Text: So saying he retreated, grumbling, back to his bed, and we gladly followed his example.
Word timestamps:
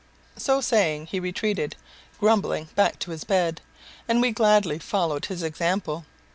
So 0.35 0.61
saying 0.61 1.05
he 1.11 1.19
retreated, 1.19 1.75
grumbling, 2.19 2.69
back 2.73 2.97
to 3.01 3.11
his 3.11 3.23
bed, 3.23 3.61
and 4.07 4.19
we 4.19 4.31
gladly 4.31 4.79
followed 4.79 5.25
his 5.25 5.43
example. 5.43 6.05